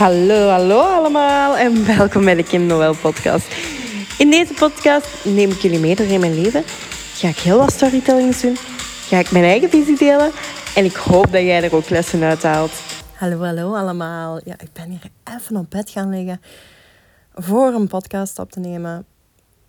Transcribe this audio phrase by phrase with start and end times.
[0.00, 3.46] Hallo, hallo allemaal en welkom bij de Kim Noël podcast.
[4.18, 6.62] In deze podcast neem ik jullie mee door in mijn leven.
[7.14, 8.56] Ga ik heel wat storytellings doen.
[9.08, 10.30] Ga ik mijn eigen visie delen.
[10.74, 12.72] En ik hoop dat jij er ook lessen uit haalt.
[13.14, 14.40] Hallo, hallo allemaal.
[14.44, 16.40] Ja, ik ben hier even op bed gaan liggen
[17.34, 19.06] voor een podcast op te nemen.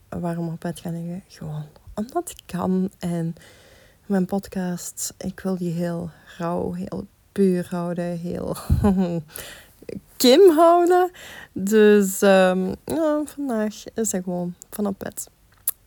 [0.10, 1.24] Waarom op bed gaan liggen?
[1.28, 2.90] Gewoon omdat ik kan.
[3.00, 3.36] En
[4.06, 8.20] mijn podcast, ik wil die heel rauw, heel puur houden.
[8.20, 8.58] Heel
[10.18, 11.12] Kim houden.
[11.54, 12.76] Dus um,
[13.26, 15.30] vandaag is hij gewoon van op bed.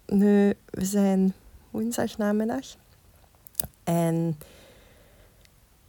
[0.06, 1.34] Nu, we zijn
[1.70, 2.66] woensdag namiddag.
[3.84, 4.38] En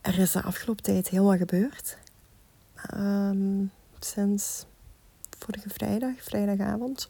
[0.02, 1.98] er is de afgelopen tijd heel wat gebeurd.
[2.96, 4.66] Um, sinds
[5.40, 7.10] vorige vrijdag, vrijdagavond.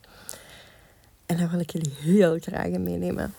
[1.26, 3.34] En daar wil ik jullie heel graag in meenemen.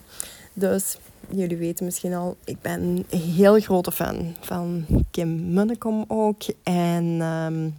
[0.52, 0.98] Dus
[1.30, 6.42] jullie weten misschien al, ik ben een heel grote fan van Kim Munnekom ook.
[6.62, 7.74] En um,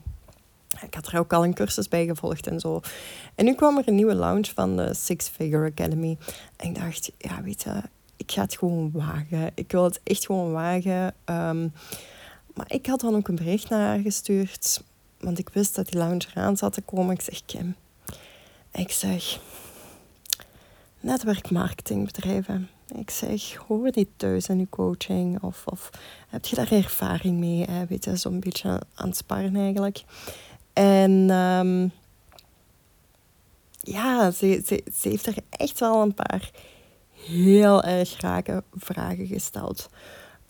[0.82, 2.82] ik had er ook al een cursus bij gevolgd en zo.
[3.36, 6.18] En nu kwam er een nieuwe launch van de Six Figure Academy.
[6.56, 7.82] En ik dacht, ja, weet je,
[8.16, 9.52] ik ga het gewoon wagen.
[9.54, 11.14] Ik wil het echt gewoon wagen.
[11.26, 11.74] Um,
[12.54, 14.84] maar ik had dan ook een bericht naar haar gestuurd.
[15.20, 17.14] Want ik wist dat die launch eraan zat te komen.
[17.14, 17.76] Ik zeg, Kim.
[18.72, 19.40] Ik zeg,
[21.00, 22.70] netwerkmarketingbedrijven.
[22.96, 25.44] Ik zeg, hoor die thuis in je coaching?
[25.44, 25.90] Of, of
[26.30, 27.66] heb je daar ervaring mee?
[27.90, 30.04] Weet je, zo'n beetje aan het sparen eigenlijk.
[30.74, 31.92] En um,
[33.82, 36.52] ja, ze, ze, ze heeft er echt wel een paar
[37.26, 39.90] heel erg rake vragen gesteld.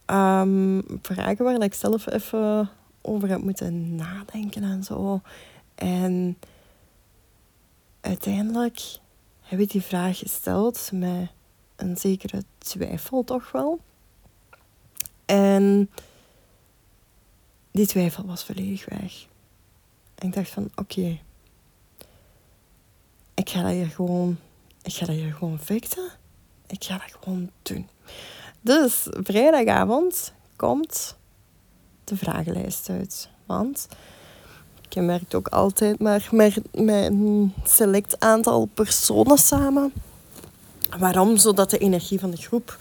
[0.06, 2.70] Um, vragen waar ik zelf even
[3.02, 5.22] over heb moeten nadenken en zo.
[5.76, 6.38] En
[8.02, 8.82] uiteindelijk
[9.42, 11.30] heb ik die vraag gesteld met
[11.78, 13.80] een zekere twijfel toch wel.
[15.25, 15.89] En
[17.72, 19.25] die twijfel was volledig weg.
[20.17, 21.20] Ik dacht van, oké.
[23.33, 24.38] ik ga dat hier gewoon...
[24.81, 26.09] Ik ga dat gewoon fixen.
[26.67, 27.87] Ik ga dat gewoon doen.
[28.61, 31.16] Dus vrijdagavond komt
[32.04, 33.30] de vragenlijst uit.
[33.45, 33.87] Want
[34.89, 39.93] ik werkt ook altijd maar met, een select aantal personen samen.
[40.99, 41.37] Waarom?
[41.37, 42.77] Zodat de energie van de groep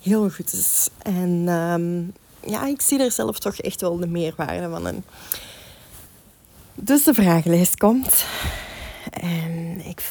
[0.00, 0.88] heel goed is.
[1.02, 2.12] En um,
[2.46, 5.04] ja, ik zie er zelf toch echt wel de meerwaarde van in.
[6.74, 8.24] Dus de vragenlijst komt.
[9.10, 10.02] En ik...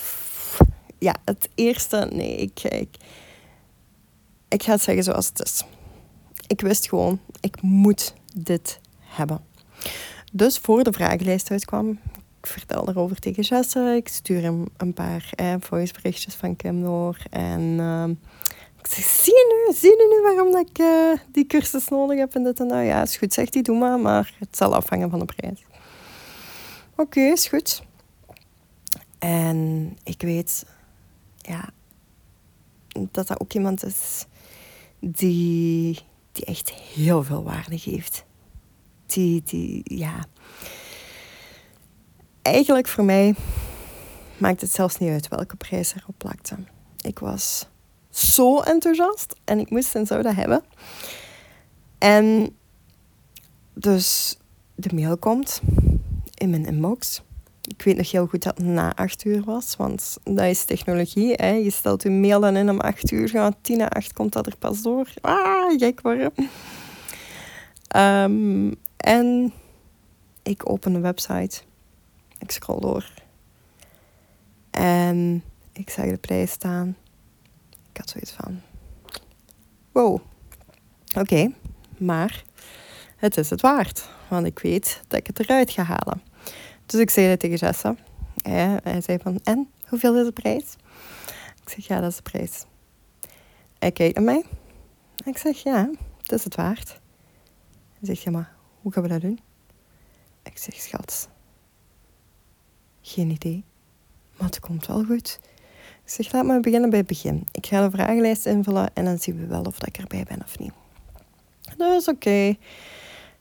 [0.97, 2.09] Ja, het eerste...
[2.11, 2.97] Nee, ik, ik,
[4.47, 5.63] ik ga het zeggen zoals het is.
[6.47, 9.41] Ik wist gewoon, ik moet dit hebben.
[10.31, 11.99] Dus voor de vragenlijst uitkwam,
[12.47, 13.93] vertel erover tegen Jesse.
[13.95, 17.17] Ik stuur hem een paar eh, voiceberichtjes van Kim door.
[17.29, 18.07] En uh,
[18.79, 22.17] ik zeg, zie je nu, zie je nu waarom dat ik uh, die cursus nodig
[22.17, 22.35] heb?
[22.35, 22.85] En dit en dat.
[22.85, 23.99] Ja, is goed, zegt hij, doe maar.
[23.99, 25.63] Maar het zal afhangen van de prijs.
[26.95, 27.83] Oké, is goed.
[29.19, 30.65] En ik weet,
[31.37, 31.69] ja,
[33.11, 34.25] dat dat ook iemand is
[34.99, 35.99] die,
[36.31, 38.25] die echt heel veel waarde geeft.
[39.05, 40.25] Die, die, ja.
[42.53, 43.35] Eigenlijk voor mij
[44.37, 46.55] maakt het zelfs niet uit welke prijs erop plakte.
[47.01, 47.67] Ik was
[48.09, 50.63] zo enthousiast en ik moest en zou dat hebben.
[51.97, 52.55] En
[53.73, 54.37] dus
[54.75, 55.61] de mail komt
[56.33, 57.21] in mijn inbox.
[57.61, 61.33] Ik weet nog heel goed dat het na acht uur was, want dat is technologie.
[61.33, 61.51] Hè.
[61.51, 64.45] Je stelt je mail dan in om acht uur, gaan tien na acht komt dat
[64.45, 65.13] er pas door.
[65.21, 66.33] Ah, gek worden.
[67.95, 69.53] Um, en
[70.43, 71.67] ik open de website.
[72.39, 73.11] Ik scroll door.
[74.69, 76.97] En ik zag de prijs staan.
[77.91, 78.61] Ik had zoiets van...
[79.91, 80.19] Wow.
[81.17, 81.51] Oké,
[81.97, 82.43] maar
[83.15, 84.09] het is het waard.
[84.27, 86.21] Want ik weet dat ik het eruit ga halen.
[86.85, 87.95] Dus ik zei dat tegen Jessa.
[88.35, 89.69] Ja, hij zei van, en?
[89.87, 90.75] Hoeveel is de prijs?
[91.61, 92.65] Ik zeg, ja, dat is de prijs.
[93.79, 94.43] Hij kijkt naar mij.
[95.25, 95.89] Ik zeg, ja,
[96.21, 96.99] het is het waard.
[97.93, 99.39] Hij zegt, ja, maar hoe gaan we dat doen?
[100.43, 101.29] Ik zeg, schat,
[103.01, 103.63] geen idee.
[104.37, 105.39] Maar het komt wel goed.
[106.05, 107.47] Ik zeg, laat maar beginnen bij het begin.
[107.51, 110.59] Ik ga de vragenlijst invullen en dan zien we wel of ik erbij ben of
[110.59, 110.71] niet.
[111.77, 112.55] Dus oké.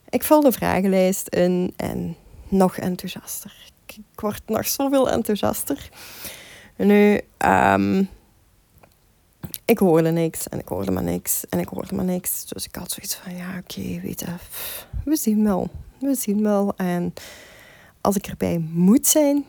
[0.09, 2.15] Ik vul de vragenlijst in en
[2.47, 3.71] nog enthousiaster.
[3.85, 5.89] Ik, word nog zoveel enthousiaster.
[6.75, 8.09] Nu, um,
[9.65, 12.45] ik hoorde niks en ik hoorde maar niks en ik hoorde maar niks.
[12.45, 14.25] Dus ik had zoiets van, ja oké, weet je,
[15.05, 15.69] we zien wel.
[15.99, 16.73] We zien wel.
[16.77, 17.13] En
[18.01, 19.45] als ik erbij moet zijn,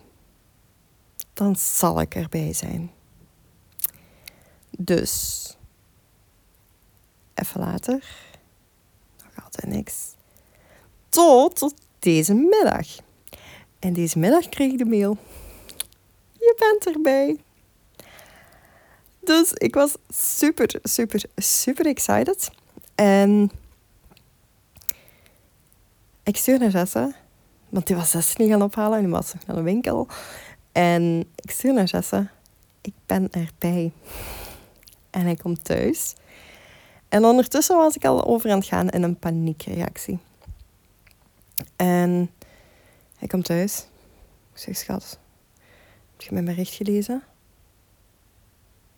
[1.33, 2.91] dan zal ik erbij zijn.
[4.79, 5.57] Dus,
[7.35, 8.05] even later,
[9.25, 10.15] nog altijd niks.
[11.09, 12.87] Tot, deze middag.
[13.79, 15.17] En deze middag kreeg ik de mail.
[16.33, 17.39] Je bent erbij.
[19.21, 22.51] Dus ik was super, super, super excited.
[22.95, 23.51] En
[26.23, 27.15] ik stuur naar Jesse,
[27.71, 30.09] want die was Jesse niet gaan ophalen en die was nog naar de winkel.
[30.73, 32.29] En ik stuur naar Jesse,
[32.81, 33.93] ik ben erbij.
[35.11, 36.15] En hij komt thuis.
[37.09, 40.19] En ondertussen was ik al over aan het gaan in een paniekreactie.
[41.77, 42.31] En
[43.17, 43.87] hij komt thuis.
[44.53, 45.19] Ik zeg, schat,
[46.11, 47.23] heb je mijn bericht gelezen?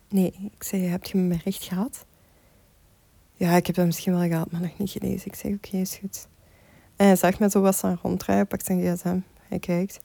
[0.08, 2.04] Nee, ik zei, heb je mijn bericht gehad?
[3.34, 5.26] Ja, ik heb hem misschien wel gehad, maar nog niet gelezen.
[5.26, 6.26] Ik zeg, oké, is goed.
[6.96, 9.18] En hij zag me zo wat aan ronddraaien, pakt zijn gsm.
[9.48, 10.00] Hij kijkt.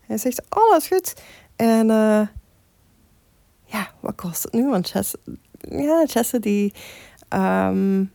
[0.00, 0.42] Hij zegt,
[0.76, 1.22] is goed.
[1.56, 2.26] En uh,
[3.64, 4.68] ja, wat kost het nu?
[4.68, 5.18] Want Jesse,
[5.58, 6.74] ja, Jesse die...
[7.34, 8.12] Um,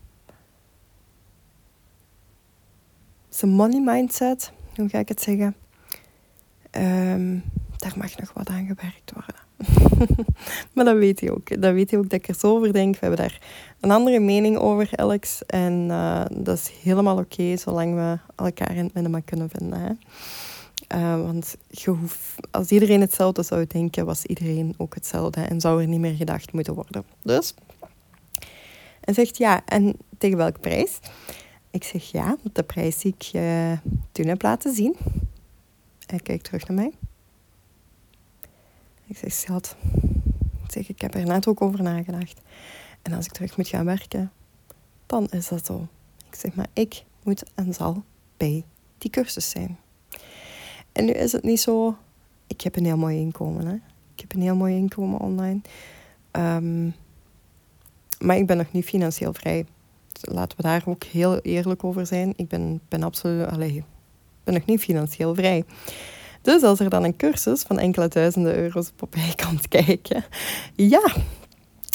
[3.30, 5.56] zijn money mindset, hoe ga ik het zeggen?
[6.72, 7.44] Um,
[7.86, 9.44] daar mag nog wat aan gewerkt worden.
[10.74, 11.62] maar dat weet hij ook.
[11.62, 12.94] Dat weet hij ook dat ik er zo over denk.
[12.94, 13.40] We hebben daar
[13.80, 15.46] een andere mening over, Alex.
[15.46, 19.80] En uh, dat is helemaal oké, zolang we elkaar in het midden maar kunnen vinden.
[19.80, 19.92] Hè?
[20.98, 25.42] Uh, want je hoeft, als iedereen hetzelfde zou denken, was iedereen ook hetzelfde.
[25.42, 27.04] En zou er niet meer gedacht moeten worden.
[27.22, 27.54] Dus,
[29.02, 31.00] en zegt ja, en tegen welke prijs?
[31.72, 33.78] Ik zeg ja, de prijs die ik je
[34.12, 34.96] toen heb laten zien.
[36.06, 36.92] Hij kijkt terug naar mij.
[39.08, 39.76] Ik zeg, schat,
[40.64, 42.42] ik, zeg, ik heb er net ook over nagedacht.
[43.02, 44.32] En als ik terug moet gaan werken,
[45.06, 45.88] dan is dat zo.
[46.30, 48.04] Ik zeg, maar ik moet en zal
[48.38, 48.64] bij
[48.98, 49.78] die cursus zijn.
[50.92, 51.98] En nu is het niet zo,
[52.48, 53.66] ik heb een heel mooi inkomen.
[53.66, 53.76] Hè?
[54.14, 55.62] Ik heb een heel mooi inkomen online.
[56.32, 56.96] Um,
[58.20, 59.66] maar ik ben nog niet financieel vrij.
[60.22, 62.34] Laten we daar ook heel eerlijk over zijn.
[62.36, 63.58] Ik ben, absoluut,
[64.44, 65.64] ben nog niet financieel vrij.
[66.46, 70.24] Dus als er dan een cursus van enkele duizenden euro's op mij komt kijken,
[70.76, 71.14] ja,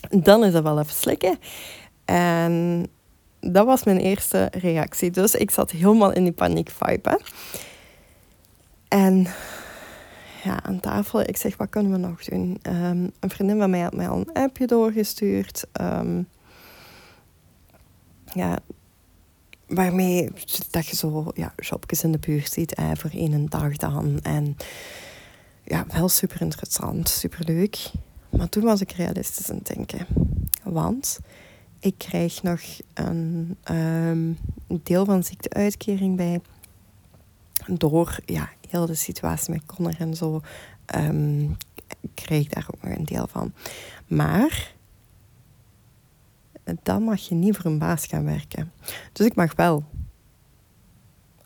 [0.08, 1.38] dan is dat wel even slikken.
[2.04, 2.86] En
[3.40, 5.10] dat was mijn eerste reactie.
[5.10, 7.20] Dus ik zat helemaal in die paniek vibe.
[8.88, 9.26] En
[10.44, 12.60] ja, aan tafel, ik zeg, wat kunnen we nog doen?
[12.62, 15.66] Um, een vriendin van mij had mij al een appje doorgestuurd.
[15.80, 16.28] Um,
[18.24, 18.58] ja,
[19.70, 20.30] waarmee
[20.70, 24.20] dat je zo ja, shopjes in de buurt ziet eh, voor één dag dan.
[24.22, 24.56] En
[25.64, 27.90] ja, wel super interessant, super leuk.
[28.30, 30.06] Maar toen was ik realistisch aan het denken.
[30.62, 31.18] Want
[31.80, 32.60] ik krijg nog
[32.94, 34.38] een, um,
[34.82, 36.40] deel van ziekteuitkering bij.
[37.66, 40.40] Door ja, heel de situatie met Connor en zo
[40.94, 41.56] um,
[42.14, 43.52] kreeg ik daar ook nog een deel van.
[44.06, 44.74] Maar
[46.82, 48.72] dan mag je niet voor een baas gaan werken.
[49.12, 49.84] Dus ik mag wel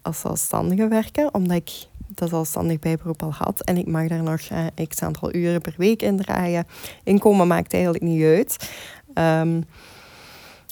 [0.02, 3.60] als zelfstandige werken, omdat ik dat zelfstandig bijberoep al had.
[3.60, 6.66] En ik mag daar nog eh, x aantal uren per week in draaien.
[7.02, 8.70] Inkomen maakt eigenlijk niet uit.
[9.14, 9.64] Um,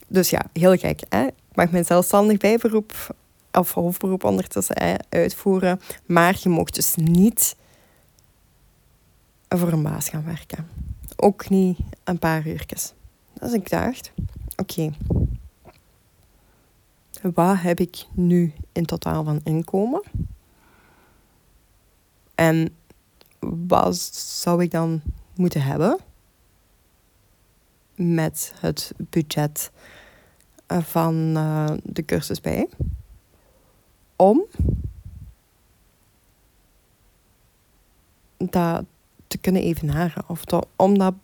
[0.08, 1.00] dus ja, heel gek.
[1.08, 1.26] Hè?
[1.26, 3.14] Ik mag mijn zelfstandig bijberoep
[3.52, 5.80] of hoofdberoep ondertussen uitvoeren.
[6.06, 7.56] Maar je mocht dus niet
[9.48, 10.68] voor een baas gaan werken.
[11.16, 12.92] Ook niet een paar uurtjes.
[13.42, 14.12] Dus ik dacht,
[14.56, 14.90] oké,
[17.34, 20.02] wat heb ik nu in totaal van inkomen?
[22.34, 22.76] En
[23.40, 25.02] wat zou ik dan
[25.34, 25.98] moeten hebben
[27.94, 29.70] met het budget
[30.66, 32.68] van uh, de cursus bij?
[34.16, 34.44] Om
[38.36, 38.84] dat
[39.26, 40.44] te kunnen evenaren of
[40.76, 41.14] om dat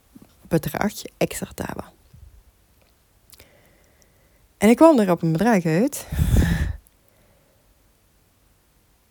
[0.49, 1.98] bedrag extra te hebben.
[4.59, 6.07] En ik kwam er op een bedrag uit.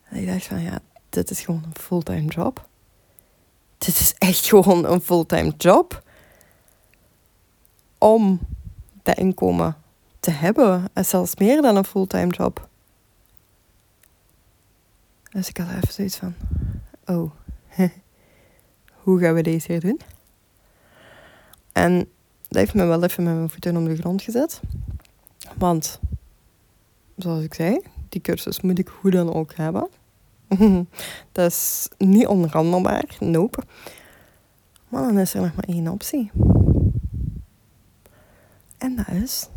[0.03, 2.67] en ik dacht van ja, dit is gewoon een fulltime job.
[3.77, 6.03] Dit is echt gewoon een fulltime job.
[7.97, 8.39] Om
[9.03, 9.77] dat inkomen
[10.19, 10.89] te hebben.
[10.93, 12.67] En zelfs meer dan een fulltime job.
[15.29, 16.35] Dus ik had even zoiets van:
[17.05, 17.31] oh,
[19.03, 20.01] hoe gaan we deze hier doen?
[21.71, 21.97] En
[22.47, 24.61] dat heeft me wel even met mijn voeten op de grond gezet.
[25.57, 25.99] Want,
[27.15, 29.87] zoals ik zei, die cursus moet ik hoe dan ook hebben.
[31.31, 33.63] dat is niet onderhandelbaar, nope.
[34.89, 36.31] Maar dan is er nog maar één optie.
[38.77, 39.49] En dat is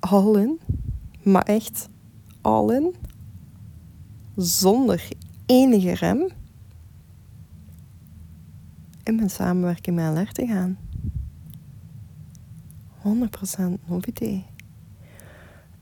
[0.00, 0.60] all in,
[1.22, 1.88] maar echt
[2.40, 2.94] all in,
[4.36, 5.08] zonder
[5.46, 6.28] enige rem
[9.02, 10.78] in mijn samenwerking met LR te gaan.
[13.04, 13.08] 100%
[13.86, 14.44] no idee.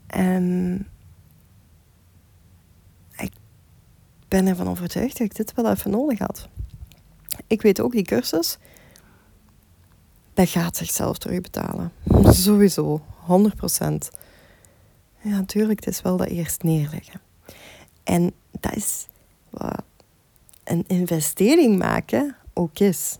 [0.06, 0.86] En
[4.32, 6.48] ben ervan overtuigd dat ik dit wel even nodig had.
[7.46, 8.58] Ik weet ook, die cursus,
[10.34, 11.92] dat gaat zichzelf terugbetalen.
[12.44, 14.10] Sowieso, 100 procent.
[15.20, 17.20] Ja, natuurlijk, het is wel dat eerst neerleggen.
[18.04, 19.06] En dat is
[19.50, 19.82] wat
[20.64, 23.18] een investering maken ook is.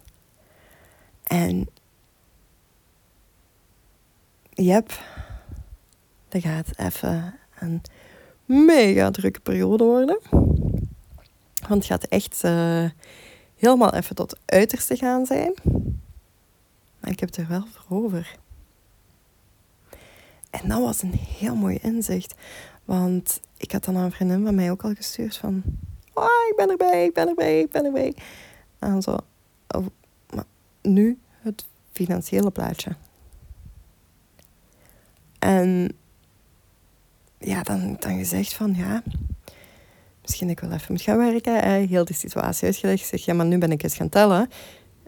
[1.23, 1.69] En
[4.55, 4.93] yep,
[6.29, 7.83] dat gaat even een
[8.45, 10.19] mega drukke periode worden.
[11.69, 12.91] Want het gaat echt uh,
[13.57, 15.55] helemaal even tot uiterste gaan zijn.
[17.01, 18.37] Maar ik heb er wel voor over.
[20.51, 22.35] En dat was een heel mooi inzicht.
[22.85, 25.63] Want ik had dan een vriendin van mij ook al gestuurd van...
[26.13, 28.15] Oh, ik ben erbij, ik ben erbij, ik ben erbij.
[28.79, 29.17] En zo...
[29.69, 29.87] Oh,
[30.35, 30.45] maar
[30.83, 32.97] nu het financiële plaatje.
[35.43, 35.89] En
[37.39, 39.03] ja, dan, dan gezegd van ja,
[40.23, 41.63] misschien ik wel even moet gaan werken.
[41.63, 43.07] Eh, heel die situatie uitgelegd.
[43.07, 44.51] Zeg ja, maar nu ben ik eens gaan tellen.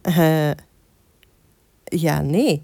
[0.08, 0.50] Uh,
[1.84, 2.62] ja, nee.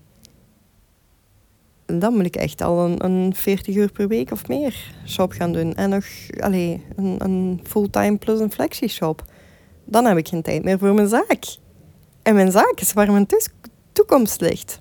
[1.86, 5.52] Dan moet ik echt al een, een 40 uur per week of meer shop gaan
[5.52, 5.74] doen.
[5.74, 6.04] En nog
[6.38, 9.24] allee, een, een fulltime plus een flexie shop.
[9.84, 11.56] Dan heb ik geen tijd meer voor mijn zaak.
[12.22, 13.26] En mijn zaak is waar mijn
[13.92, 14.80] toekomst ligt.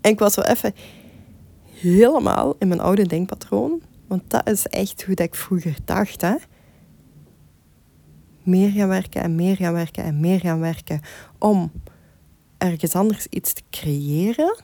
[0.00, 0.74] En ik was zo even
[1.82, 3.82] helemaal in mijn oude denkpatroon.
[4.06, 6.20] Want dat is echt hoe ik vroeger dacht.
[6.20, 6.34] Hè?
[8.42, 11.00] Meer gaan werken en meer gaan werken en meer gaan werken.
[11.38, 11.72] Om
[12.58, 14.56] ergens anders iets te creëren.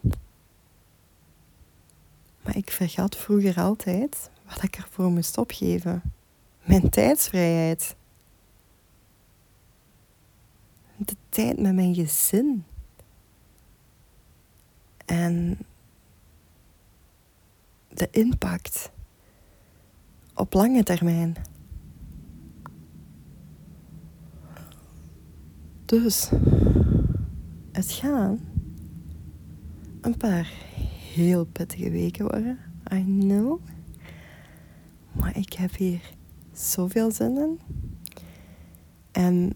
[2.42, 6.02] Maar ik vergat vroeger altijd wat ik ervoor moest opgeven.
[6.64, 7.96] Mijn tijdsvrijheid.
[10.96, 12.64] De tijd met mijn gezin.
[15.04, 15.58] En
[17.88, 18.90] de impact
[20.35, 21.37] op lange termijn.
[25.85, 26.30] Dus
[27.73, 28.40] het gaan
[30.00, 30.52] een paar
[31.14, 32.59] heel pittige weken worden.
[32.92, 33.61] I know.
[35.12, 36.00] Maar ik heb hier
[36.52, 37.61] zoveel zin in.
[39.12, 39.52] En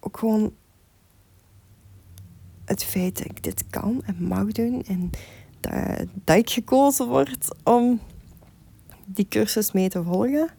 [0.00, 0.54] ook gewoon
[2.64, 4.82] het feit dat ik dit kan en mag doen.
[4.82, 5.10] En
[5.62, 8.00] dat, dat ik gekozen word om
[9.04, 10.50] die cursus mee te volgen.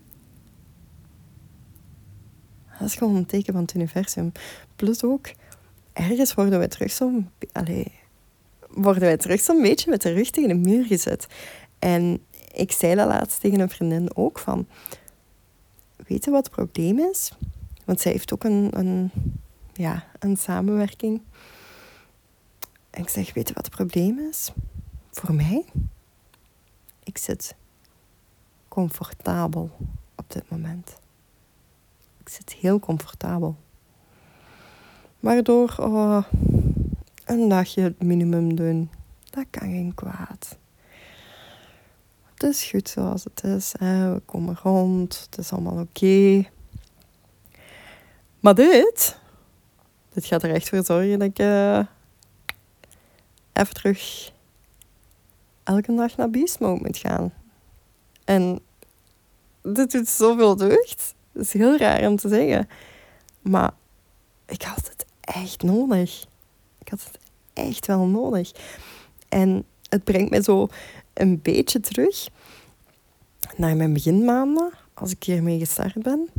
[2.80, 4.32] Dat is gewoon een teken van het universum.
[4.76, 5.32] Plus ook,
[5.94, 7.30] ergens worden wij terug zo'n...
[8.70, 11.28] worden wij terug zo'n beetje met de rug tegen de muur gezet.
[11.80, 12.22] En
[12.54, 14.68] ik zei dat laatst tegen een vriendin ook van...
[16.08, 17.32] Weet je wat het probleem is?
[17.86, 19.12] Want zij heeft ook een, een,
[19.74, 21.22] ja, een samenwerking.
[22.90, 24.52] En ik zeg, weet je wat het probleem is?
[25.14, 25.66] Voor mij?
[27.04, 27.56] Ik zit
[28.68, 29.72] comfortabel
[30.16, 30.98] op dit moment.
[32.20, 33.56] Ik zit heel comfortabel.
[35.20, 36.24] Waardoor oh,
[37.26, 38.92] een dagje het minimum doen,
[39.30, 40.58] dat kan geen kwaad.
[42.34, 43.72] Het is goed zoals het is.
[43.80, 46.50] We komen rond, het is allemaal oké.
[48.40, 49.18] Maar dit,
[50.14, 51.80] dit gaat er echt voor zorgen dat ik uh,
[53.54, 54.33] even terug
[55.64, 57.34] elke dag naar Beast moet gaan.
[58.26, 58.60] En
[59.62, 61.16] dit doet zoveel deugd.
[61.32, 62.70] Dat is heel raar om te zeggen.
[63.42, 63.72] Maar
[64.46, 66.26] ik had het echt nodig.
[66.80, 67.20] Ik had het
[67.54, 68.52] echt wel nodig.
[69.30, 70.68] En het brengt mij zo
[71.14, 72.28] een beetje terug
[73.58, 76.30] naar mijn beginmaanden, als ik hiermee gestart ben.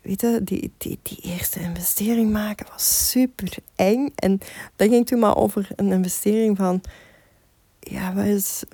[0.00, 4.08] Weet je, die, die, die eerste investering maken was super eng.
[4.14, 4.38] En
[4.76, 6.80] dat ging toen maar over een investering van
[7.90, 8.64] ja, is,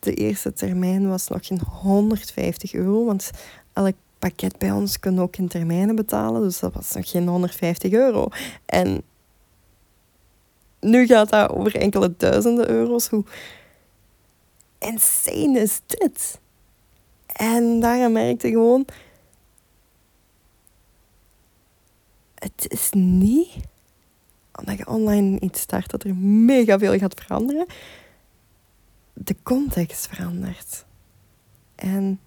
[0.00, 3.04] de eerste termijn was nog geen 150 euro.
[3.04, 3.30] Want
[3.72, 6.42] elk pakket bij ons kon ook in termijnen betalen.
[6.42, 8.28] Dus dat was nog geen 150 euro.
[8.66, 9.02] En
[10.80, 13.08] nu gaat dat over enkele duizenden euro's.
[13.08, 13.24] Hoe
[14.78, 16.40] insane is dit?
[17.26, 18.84] En daar merkte ik gewoon...
[22.34, 23.48] Het is niet
[24.58, 27.66] omdat je online iets start dat er mega veel gaat veranderen
[29.24, 30.84] de context verandert.
[31.74, 32.20] En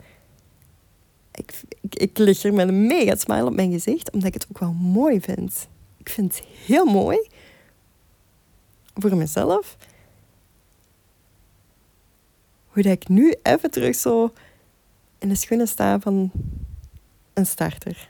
[1.31, 4.47] ik, ik, ik lig er met een mega smile op mijn gezicht, omdat ik het
[4.49, 5.67] ook wel mooi vind.
[5.97, 7.27] Ik vind het heel mooi
[8.93, 9.77] voor mezelf.
[12.67, 14.33] Hoe dat ik nu even terug zo
[15.17, 16.31] in de schoenen sta van
[17.33, 18.09] een starter.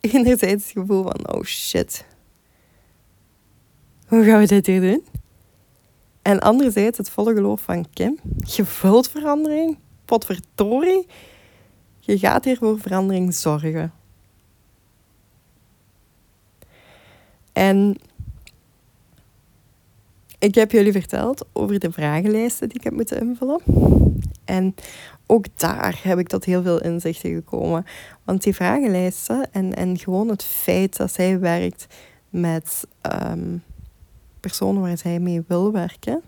[0.00, 2.04] Enerzijds het gevoel van, oh shit.
[4.06, 5.17] Hoe gaan we dit hier doen?
[6.28, 8.18] En anderzijds het volle geloof van Kim.
[8.38, 9.78] Gevuld verandering.
[10.04, 11.06] Potverdorie.
[12.00, 13.92] Je gaat hier voor verandering zorgen.
[17.52, 17.96] En
[20.38, 23.60] ik heb jullie verteld over de vragenlijsten die ik heb moeten invullen.
[24.44, 24.74] En
[25.26, 27.86] ook daar heb ik tot heel veel inzichten gekomen.
[28.24, 31.86] Want die vragenlijsten en, en gewoon het feit dat zij werkt
[32.30, 33.56] met ehm,
[34.40, 36.22] personen waar zij mee wil werken,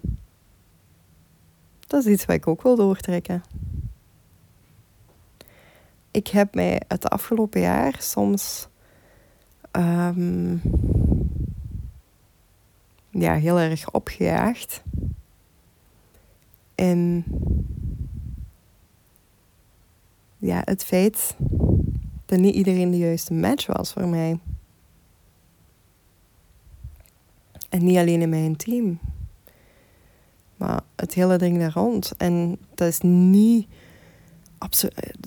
[1.86, 3.42] dat is iets wat ik ook wil doortrekken.
[6.10, 8.68] Ik heb mij het afgelopen jaar soms
[9.70, 10.56] ehm,
[13.10, 14.82] ja, heel erg opgejaagd.
[16.74, 17.24] En
[20.38, 21.36] ja, het feit
[22.26, 24.38] dat niet iedereen de juiste match was voor mij.
[27.70, 28.98] En niet alleen in mijn team.
[30.56, 32.12] Maar het hele ding daar rond.
[32.16, 33.66] En dat is niet...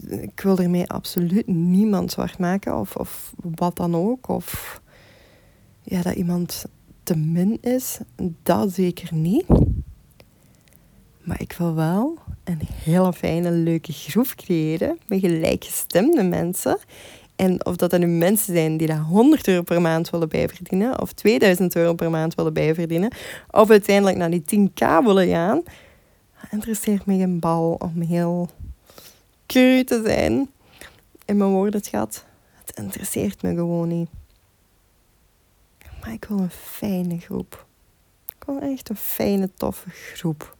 [0.08, 2.80] Ik wil ermee absoluut niemand zwart maken.
[2.80, 4.28] Of, of wat dan ook.
[4.28, 4.82] Of
[5.82, 6.66] ja, dat iemand
[7.04, 8.00] te min is.
[8.44, 9.46] Dat zeker niet.
[11.24, 16.78] Maar ik wil wel een hele fijne, leuke groep creëren met gelijkgestemde mensen.
[17.36, 21.02] En of dat dan nu mensen zijn die daar 100 euro per maand willen bijverdienen,
[21.02, 23.12] of 2000 euro per maand willen bijverdienen,
[23.52, 25.64] of uiteindelijk naar die 10k willen gaan,
[26.52, 28.50] interesseert me een bal om heel
[29.46, 30.50] cru te zijn
[31.26, 32.26] in mijn woordenschat.
[32.64, 34.10] Het interesseert me gewoon niet.
[36.02, 37.66] Maar ik wil een fijne groep.
[38.26, 40.56] Ik wil echt een fijne, toffe groep.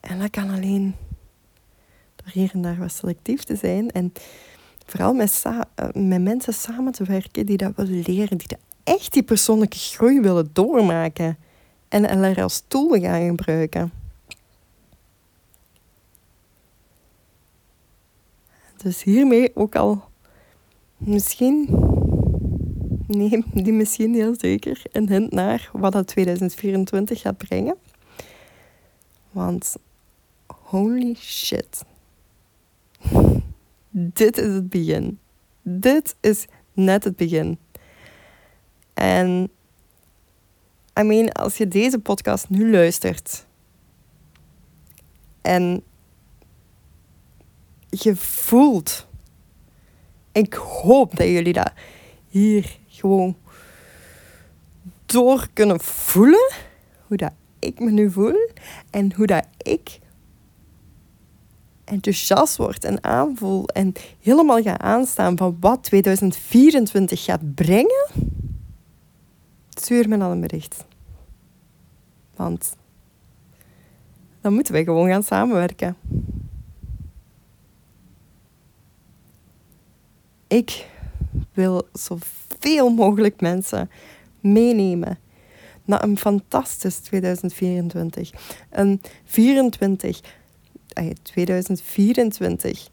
[0.00, 0.94] En dat kan alleen
[2.16, 3.90] door hier en daar wat selectief te zijn.
[3.90, 4.12] En
[4.90, 5.60] vooral met, eh,
[5.92, 8.38] met mensen samen te werken die dat willen leren.
[8.38, 11.38] Die echt die persoonlijke groei willen doormaken.
[11.88, 13.92] En er als tool gaan gebruiken.
[18.76, 20.04] Dus hiermee ook al
[20.96, 21.68] misschien,
[23.06, 27.76] nee, die misschien heel zeker, een hint naar wat dat 2024 gaat brengen.
[29.30, 29.76] Want
[30.46, 31.84] holy shit.
[33.90, 35.18] Dit is het begin.
[35.62, 37.58] Dit is net het begin.
[38.94, 39.50] En
[41.00, 43.46] I mean, als je deze podcast nu luistert
[45.40, 45.82] en
[47.90, 49.06] je voelt,
[50.32, 51.72] ik hoop dat jullie dat
[52.28, 53.36] hier gewoon
[55.06, 56.52] door kunnen voelen,
[57.06, 58.50] hoe dat ik me nu voel
[58.90, 59.98] en hoe dat ik
[61.90, 68.06] enthousiast word en aanvoel en helemaal ga aanstaan van wat 2024 gaat brengen,
[69.68, 70.84] stuur me dan een bericht.
[72.36, 72.76] Want
[74.40, 75.96] dan moeten wij gewoon gaan samenwerken.
[80.46, 80.86] Ik
[81.52, 83.90] wil zoveel mogelijk mensen
[84.40, 85.18] meenemen
[85.84, 88.30] naar een fantastisch 2024.
[88.70, 90.20] Een 24
[91.22, 92.88] 2024,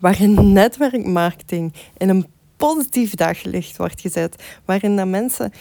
[0.00, 5.52] waarin netwerkmarketing in een positief daglicht wordt gezet, waarin dat mensen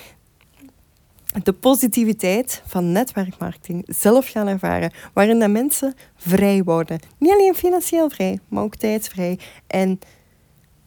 [1.44, 7.00] de positiviteit van netwerkmarketing zelf gaan ervaren, waarin dat mensen vrij worden.
[7.18, 9.40] Niet alleen financieel vrij, maar ook tijdsvrij.
[9.68, 10.00] En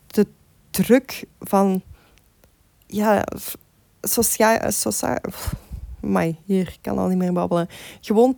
[0.06, 0.26] de
[0.70, 1.82] druk van
[2.86, 3.24] ja,
[4.00, 5.18] sociaal, sociaal,
[6.00, 7.68] maar hier kan al niet meer babbelen.
[8.00, 8.36] Gewoon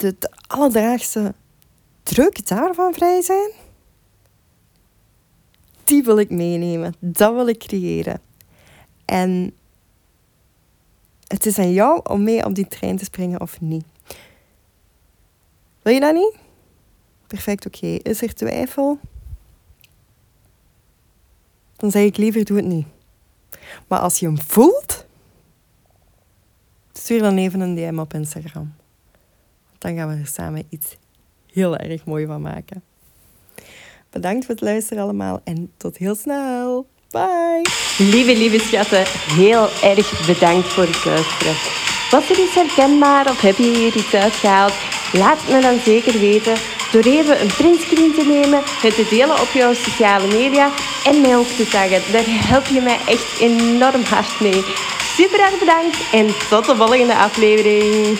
[0.00, 1.34] de, de alledaagse
[2.02, 3.50] druk daarvan vrij zijn,
[5.84, 6.94] die wil ik meenemen.
[6.98, 8.20] Dat wil ik creëren.
[9.04, 9.54] En
[11.26, 13.84] het is aan jou om mee op die trein te springen of niet.
[15.82, 16.36] Wil je dat niet?
[17.26, 17.86] Perfect, oké.
[17.86, 18.98] Is er twijfel?
[21.76, 22.86] Dan zeg ik liever doe het niet.
[23.86, 25.06] Maar als je hem voelt,
[26.92, 28.78] stuur dan even een DM op Instagram
[29.80, 30.96] dan gaan we er samen iets
[31.52, 32.82] heel erg mooi van maken.
[34.10, 36.86] Bedankt voor het luisteren allemaal en tot heel snel.
[37.10, 37.66] Bye.
[37.98, 41.54] Lieve, lieve schatten, heel erg bedankt voor het luisteren.
[42.10, 44.72] Was er iets herkenbaar of heb je hier iets uitgehaald?
[45.12, 46.54] Laat me dan zeker weten
[46.92, 50.70] door even een printscreen te nemen, het te delen op jouw sociale media
[51.04, 52.12] en mij ook te zeggen.
[52.12, 54.62] Daar help je mij echt enorm hard mee.
[55.16, 58.18] Super erg bedankt en tot de volgende aflevering.